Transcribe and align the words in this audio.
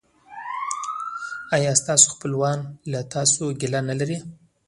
ایا 1.55 1.71
ستاسو 1.81 2.05
خپلوان 2.15 2.59
له 2.91 2.99
تاسو 3.13 3.43
ګیله 3.61 3.79
نلري؟ 3.89 4.17